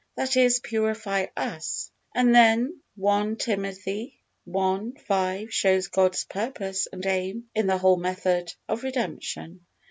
That 0.15 0.35
is, 0.35 0.57
purify 0.59 1.27
us. 1.37 1.91
And 2.15 2.33
then 2.33 2.81
1 2.95 3.35
Timothy 3.35 4.17
i. 4.51 4.79
5 4.97 5.53
shows 5.53 5.89
God's 5.89 6.23
purpose 6.23 6.87
and 6.91 7.05
aim 7.05 7.47
in 7.53 7.67
the 7.67 7.77
whole 7.77 7.97
method 7.97 8.51
of 8.67 8.81
redemption. 8.81 9.63